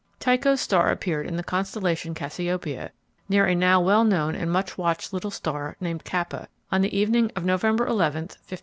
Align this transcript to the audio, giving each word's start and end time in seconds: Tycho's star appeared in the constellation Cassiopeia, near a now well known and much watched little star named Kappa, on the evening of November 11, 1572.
Tycho's 0.19 0.59
star 0.59 0.89
appeared 0.89 1.27
in 1.27 1.35
the 1.35 1.43
constellation 1.43 2.15
Cassiopeia, 2.15 2.91
near 3.29 3.45
a 3.45 3.53
now 3.53 3.79
well 3.79 4.03
known 4.03 4.33
and 4.33 4.51
much 4.51 4.75
watched 4.75 5.13
little 5.13 5.29
star 5.29 5.77
named 5.79 6.03
Kappa, 6.05 6.47
on 6.71 6.81
the 6.81 6.97
evening 6.97 7.31
of 7.35 7.45
November 7.45 7.85
11, 7.85 8.23
1572. 8.23 8.57